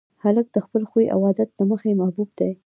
هلک 0.23 0.47
د 0.53 0.57
خپل 0.65 0.83
خوی 0.89 1.05
او 1.13 1.19
عادت 1.27 1.49
له 1.59 1.63
مخې 1.71 1.99
محبوب 2.01 2.29
دی. 2.39 2.51